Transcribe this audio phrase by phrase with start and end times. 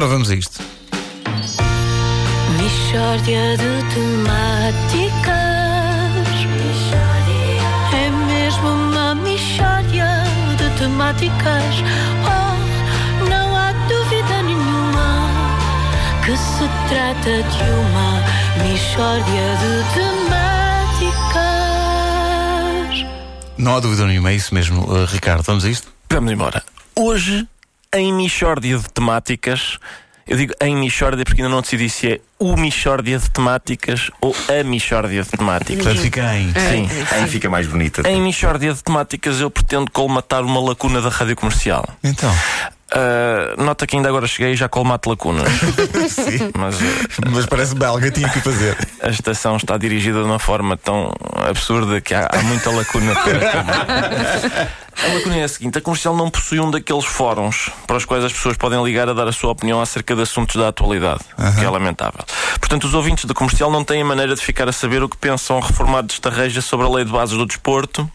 [0.00, 0.62] Ora, vamos a isto.
[2.56, 5.28] Mishória de temáticas.
[7.92, 10.24] É mesmo uma mishória
[10.56, 11.74] de temáticas.
[12.24, 12.56] Oh,
[13.28, 15.28] não há dúvida nenhuma
[16.24, 18.24] que se trata de uma
[18.64, 21.28] mishória de temáticas.
[23.58, 25.42] Não há dúvida nenhuma, é isso mesmo, uh, Ricardo.
[25.42, 25.88] Vamos a isto?
[26.08, 26.64] Vamos embora.
[26.96, 27.46] Hoje,
[27.94, 29.78] em Michórdia de Temáticas,
[30.26, 34.34] eu digo em Michórdia porque ainda não decidi se é o Michórdia de Temáticas ou
[34.48, 35.82] a Michórdia de Temáticas.
[35.82, 36.52] Portanto, fica em.
[36.52, 36.88] Sim.
[37.10, 38.08] Aí fica mais bonita.
[38.08, 41.84] Em Michórdia de Temáticas eu pretendo colmatar uma lacuna da rádio comercial.
[42.04, 42.32] Então.
[42.92, 45.48] Ah, nota que ainda agora cheguei e já colmato lacunas.
[46.10, 46.50] Sim.
[46.58, 48.76] Mas ah, Mas parece bem, alguém tinha que fazer.
[49.02, 51.12] a estação está dirigida de uma forma tão
[51.48, 53.12] absurda que há, há muita lacuna
[55.02, 58.24] A lacuna é a seguinte: a comercial não possui um daqueles fóruns para os quais
[58.24, 61.58] as pessoas podem ligar a dar a sua opinião acerca de assuntos da atualidade, o
[61.58, 62.24] que é lamentável.
[62.58, 65.60] Portanto, os ouvintes da comercial não têm maneira de ficar a saber o que pensam
[65.60, 68.10] reformado de Estarreja sobre a lei de bases do desporto,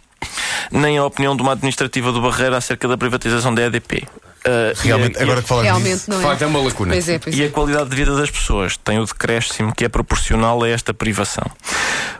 [0.71, 4.05] nem a opinião de uma administrativa do Barreiro acerca da privatização da EDP.
[4.45, 6.09] Ah, Realmente, e a- agora que falas Realmente disso.
[6.11, 6.27] não De é.
[6.27, 6.91] facto, é uma lacuna.
[6.93, 7.47] Pois é, pois e é.
[7.47, 11.45] a qualidade de vida das pessoas tem o decréscimo que é proporcional a esta privação.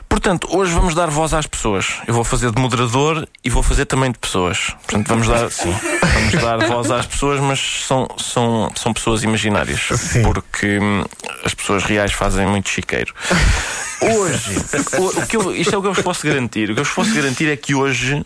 [0.08, 1.86] Portanto, hoje vamos dar voz às pessoas.
[2.06, 4.74] Eu vou fazer de moderador e vou fazer também de pessoas.
[4.86, 9.80] Portanto, vamos dar, sim, vamos dar voz às pessoas, mas são, são, são pessoas imaginárias.
[9.96, 10.22] Sim.
[10.22, 11.04] Porque hum,
[11.44, 13.12] as pessoas reais fazem muito chiqueiro.
[14.00, 14.56] Hoje,
[14.98, 16.70] o, o que eu- isto é o que eu vos posso garantir.
[16.70, 18.24] O que eu vos posso garantir é que hoje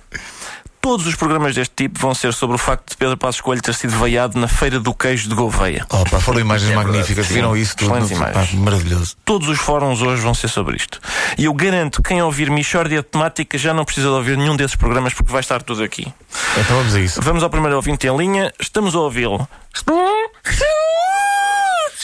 [0.81, 3.75] todos os programas deste tipo vão ser sobre o facto de Pedro Passos Coelho ter
[3.75, 5.85] sido veiado na Feira do Queijo de Gouveia.
[5.91, 7.27] Oh, pá, foram imagens magníficas.
[7.27, 7.35] sim.
[7.35, 7.91] Viram isso tudo?
[7.91, 8.55] Pá, imagens.
[8.55, 9.17] maravilhoso.
[9.25, 11.01] Todos os fóruns hoje vão ser sobre isto.
[11.37, 14.57] E eu garanto que quem ouvir Michórdia de Temática já não precisa de ouvir nenhum
[14.57, 16.13] desses programas porque vai estar tudo aqui.
[16.59, 17.21] Então vamos a isso.
[17.23, 18.53] Vamos ao primeiro ouvinte em linha.
[18.59, 19.49] Estamos a ouvi-lo.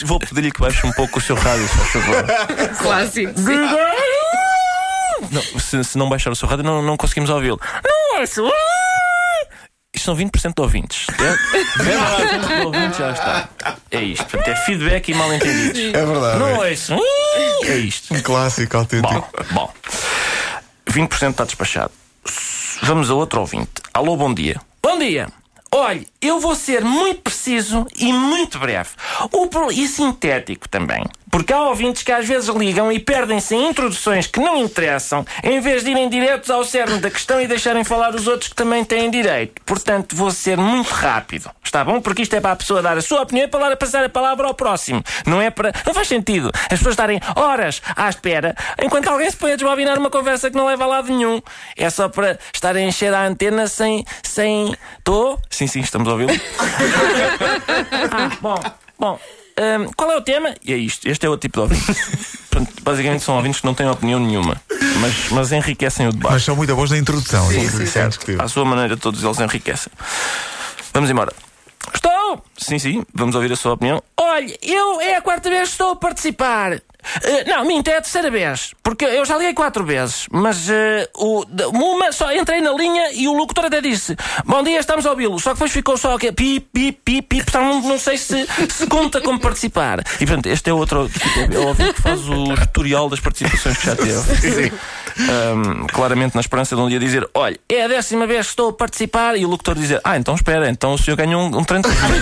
[0.05, 2.25] Vou pedir-lhe que baixe um pouco o seu rádio, se faz favor.
[2.77, 3.33] Clássico.
[5.31, 7.59] Não, se, se não baixar o seu rádio, não, não conseguimos ouvi-lo.
[7.83, 8.43] Não ouço.
[9.95, 11.07] Isto são 20% de ouvintes.
[11.09, 13.49] É, 20% de ouvintes já está.
[13.89, 14.25] É isto.
[14.25, 15.93] Portanto, é feedback e mal entendidos.
[15.93, 16.39] É verdade.
[16.39, 16.69] Não é.
[16.69, 16.93] ouço.
[17.65, 18.13] É isto.
[18.13, 19.29] Um clássico autêntico.
[19.51, 19.73] Bom, bom.
[20.91, 21.91] 20% está despachado.
[22.83, 23.81] Vamos a outro ouvinte.
[23.93, 24.61] Alô, bom dia.
[24.83, 25.27] Bom dia.
[25.73, 28.89] Olhe, eu vou ser muito preciso e muito breve.
[29.31, 31.03] O e sintético também.
[31.29, 35.59] Porque há ouvintes que às vezes ligam e perdem-se em introduções que não interessam, em
[35.59, 38.83] vez de irem diretos ao cerne da questão e deixarem falar os outros que também
[38.83, 39.61] têm direito.
[39.65, 41.51] Portanto, vou ser muito rápido.
[41.77, 42.01] Está bom?
[42.01, 44.47] Porque isto é para a pessoa dar a sua opinião e para passar a palavra
[44.47, 45.03] ao próximo.
[45.27, 45.71] Não é para.
[45.85, 46.49] Não faz sentido.
[46.55, 50.57] As pessoas estarem horas à espera enquanto alguém se põe a desbobinar uma conversa que
[50.57, 51.39] não leva a lado nenhum.
[51.75, 54.03] É só para estarem a encher a antena sem.
[54.23, 54.75] sem.
[54.97, 55.39] Estou?
[55.51, 56.31] Sim, sim, estamos a ouvi-lo.
[58.11, 58.59] ah, bom,
[58.97, 59.19] bom.
[59.59, 60.55] hum, qual é o tema?
[60.65, 61.07] E é isto.
[61.07, 61.95] Este é o tipo de ouvinte.
[62.81, 64.59] Basicamente são ouvintes que não têm opinião nenhuma.
[64.99, 66.33] Mas, mas enriquecem o debate.
[66.33, 67.51] Mas são muito boas na introdução.
[67.51, 68.41] isso é indiscutível.
[68.41, 69.93] À sua maneira, todos eles enriquecem.
[70.91, 71.31] Vamos embora.
[72.57, 74.01] Sim, sim, vamos ouvir a sua opinião.
[74.19, 76.81] Olha, eu é a quarta vez que estou a participar.
[77.23, 78.73] Eh, não, minto, é a terceira vez.
[78.83, 80.27] Porque eu já liguei quatro vezes.
[80.31, 84.79] Mas eh, o, uma só entrei na linha e o locutor até disse: Bom dia,
[84.79, 85.39] estamos a ouvi-lo.
[85.39, 87.43] Só que depois ficou só aqui, pi, pi, pi, pi.
[87.43, 89.99] Portanto, não, não sei se, se conta como participar.
[90.19, 93.77] E portanto, este é outro tipo, é o ouvinte que faz o historial das participações
[93.77, 94.73] que já teve.
[95.17, 98.69] Ahm, claramente na esperança de um dia dizer: Olha, é a décima vez que estou
[98.69, 99.35] a participar.
[99.35, 101.95] E o locutor dizer: Ah, então espera, então o senhor ganhou um, um treino de
[101.95, 102.21] cozinha.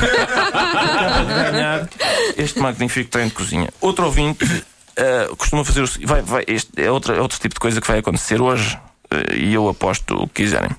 [1.51, 1.89] Ganhar
[2.37, 3.69] este magnífico treino de cozinha.
[3.81, 4.45] Outro ouvinte
[4.97, 7.81] ah, costuma fazer o seguinte: vai, vai, este é, outro, é outro tipo de coisa
[7.81, 8.77] que vai acontecer hoje.
[9.11, 10.71] ah, e eu aposto o que quiserem.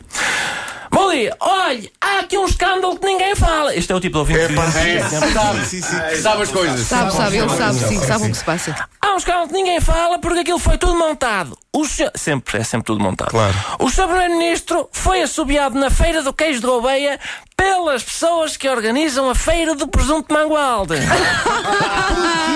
[0.91, 3.75] Bom dia, olha, há aqui um escândalo que ninguém fala.
[3.75, 6.23] Este é o tipo de ouvinte É, que pá, sim, sabe, sim, sim.
[6.23, 6.81] Sabe as coisas.
[6.87, 8.89] Sabe, sabe, ele sabe, sim, sabe o que se passa.
[9.01, 11.59] Há um escândalo que ninguém fala porque aquilo foi tudo montado.
[11.73, 12.11] O senhor...
[12.15, 13.31] Sempre, é sempre tudo montado.
[13.31, 13.55] Claro.
[13.79, 14.07] O Sr.
[14.07, 17.21] Primeiro-Ministro foi assobiado na Feira do Queijo de Gouveia
[17.57, 20.95] pelas pessoas que organizam a Feira do Presunto de Mangualde.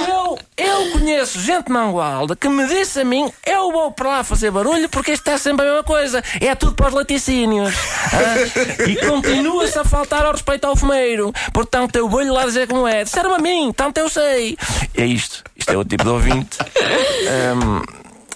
[0.08, 4.24] Eu, eu conheço gente de Mangualde que me disse a mim: eu vou para lá
[4.24, 6.22] fazer barulho porque isto está sempre a mesma coisa.
[6.40, 7.74] É tudo para os laticínios.
[8.12, 11.32] Ah, e continua-se a faltar ao respeito ao fumeiro.
[11.52, 13.04] Portanto, eu vou-lhe lá dizer como é.
[13.04, 14.56] Disseram a mim, tanto eu sei.
[14.96, 15.42] É isto.
[15.56, 16.58] Isto é o tipo de ouvinte.
[16.60, 17.82] Ahm,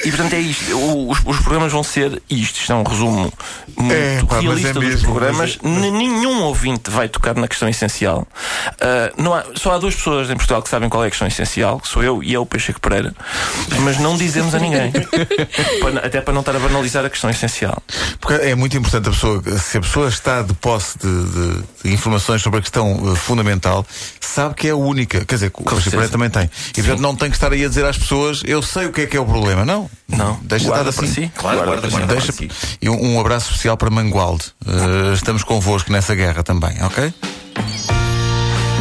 [0.04, 0.64] E portanto é isto.
[1.08, 2.60] Os, os programas vão ser isto.
[2.60, 3.32] Isto é um resumo
[3.76, 5.58] muito É, pá, mas realista é dos mesmo, programas.
[5.62, 8.26] mas é- Nenhum ouvinte vai tocar na questão essencial.
[9.16, 11.80] Não há- só há duas pessoas em Portugal que sabem qual é a questão essencial,
[11.80, 13.14] que sou eu e é o Peixe Pereira,
[13.80, 14.92] mas não dizemos a ninguém.
[16.02, 17.82] Até para não estar a banalizar a questão essencial.
[18.20, 21.92] Porque é muito importante a pessoa, se a pessoa está de posse de, de- de
[21.92, 23.86] informações sobre a questão eh, fundamental,
[24.34, 25.24] sabe que é a única.
[25.24, 25.90] Quer dizer, o certeza.
[25.90, 26.50] Pereira também tem.
[26.70, 29.02] E portanto não tem que estar aí a dizer às pessoas, eu sei o que
[29.02, 29.64] é que é o problema.
[29.64, 29.88] Não.
[30.08, 30.38] Não.
[30.42, 31.12] Deixa Guarda estar assim.
[31.12, 31.32] si.
[31.36, 31.96] Claro, guarda, si.
[31.96, 32.14] guarda.
[32.14, 32.32] Deixa...
[32.32, 32.50] si.
[32.82, 34.46] E um, um abraço especial para Mangualde.
[34.66, 37.12] Eh, estamos convosco nessa guerra também, ok?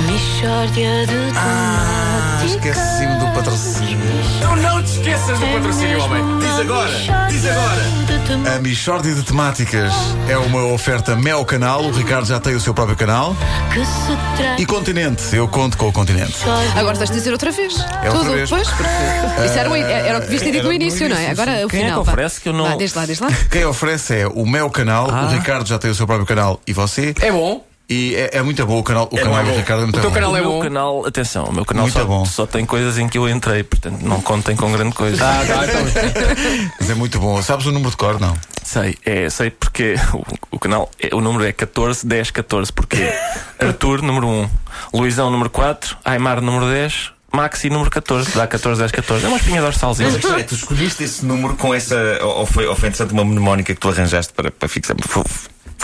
[0.01, 2.75] Mixórdia de Ah, temáticas.
[2.77, 3.99] esqueci-me do patrocínio.
[4.41, 6.39] Não, não te esqueças do É patrocínio, homem.
[6.39, 6.91] Diz agora,
[7.29, 7.81] diz agora.
[8.05, 9.93] de temáticas A Michórdia de Temáticas
[10.27, 11.83] é uma oferta Mel Canal.
[11.85, 13.35] O Ricardo já tem o seu próprio canal.
[13.73, 15.35] que se trata E Continente.
[15.35, 16.35] Eu conto com o Continente.
[16.75, 17.73] Agora tens de dizer outra vez.
[18.03, 18.31] É outra Tudo.
[18.33, 18.49] vez.
[18.49, 21.29] Pois, porque isso era o, era o que devias ter dito no início, não é?
[21.29, 22.03] Agora o Quem é que final.
[22.03, 22.11] vá.
[22.11, 23.29] oferece que eu não- Vá, diz lá, diz lá.
[23.49, 25.07] Quem oferece é o Mel Canal.
[25.07, 27.13] O Ricardo já tem o seu próprio canal e você.
[27.21, 27.63] É bom.
[27.89, 29.09] E é, é muito bom o canal.
[29.11, 29.57] O canal do bom.
[29.57, 30.13] Ricardo é muito O teu bom.
[30.15, 30.61] canal O é meu bom.
[30.61, 32.25] canal, atenção, o meu canal Muito só, bom.
[32.25, 35.23] só tem coisas em que eu entrei, portanto não contem com grande coisa.
[35.23, 35.81] Ah, tá, então.
[36.79, 37.41] Mas é muito bom.
[37.41, 38.19] Sabes o número de cor?
[38.19, 38.35] Não.
[38.63, 40.23] Sei, é, sei porque o,
[40.55, 42.97] o canal, é- o número é 14, 10, 14, porque
[43.59, 44.49] Arthur, número 1,
[44.93, 49.25] Luizão, número 4, Aymar, número 10, Maxi, número 14, dá 14, 10, 14.
[49.25, 50.09] É uma espinha dorsalzinha.
[50.09, 51.95] Mas é, tu escolheste esse número com essa.
[52.21, 54.95] Ou foi, ou foi interessante uma mnemónica que tu arranjaste para, para fixar?
[55.05, 55.25] Fo-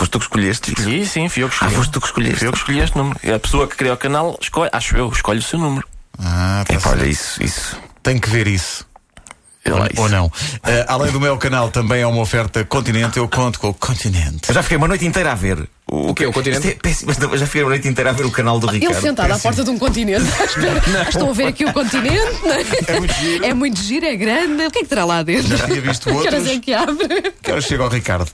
[0.00, 0.74] Foste tu que escolheste?
[0.88, 1.74] E sim, fui eu que escolhi.
[1.74, 2.38] Ah, foste tu que escolheste.
[2.38, 3.20] Fui eu que escolhi este número.
[3.34, 5.86] A pessoa que criou o canal, escolhe, acho eu, escolhe o seu número.
[6.18, 7.76] Ah, tá É, olha, isso, isso.
[8.02, 8.88] Tem que ver isso.
[9.66, 10.32] Ou, ou não.
[10.64, 13.18] Eh, além do meu canal, também é uma oferta Continente.
[13.18, 14.48] Eu conto com o Continente.
[14.48, 15.68] Eu já fiquei uma noite inteira a ver.
[15.86, 16.24] O, quê?
[16.24, 16.66] O Continente?
[16.66, 18.94] É péssimo, já fiquei uma noite inteira a ver o canal do Ricardo.
[18.94, 20.24] Ele sentado à porta de um continente.
[21.10, 22.16] Estou a ver aqui o continente.
[22.88, 22.94] é?
[22.94, 23.44] É muito giro.
[23.44, 24.64] É muito giro, é grande.
[24.66, 25.54] O que é que terá lá dentro?
[25.54, 26.48] Já tinha visto Que horas outros.
[26.48, 27.32] é que abre?
[27.42, 28.30] Que horas chega ao Ricardo?